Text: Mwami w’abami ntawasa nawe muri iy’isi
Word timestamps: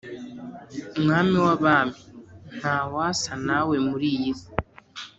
Mwami 1.01 1.35
w’abami 1.45 1.99
ntawasa 2.57 3.31
nawe 3.47 3.75
muri 3.87 4.07
iy’isi 4.15 4.49